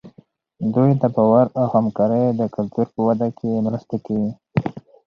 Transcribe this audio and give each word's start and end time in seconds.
دوی 0.73 0.89
د 1.01 1.03
باور 1.15 1.45
او 1.59 1.65
همکارۍ 1.75 2.23
د 2.39 2.41
کلتور 2.55 2.85
په 2.93 2.99
وده 3.07 3.27
کې 3.37 3.63
مرسته 3.65 3.95
کوي. 4.05 4.31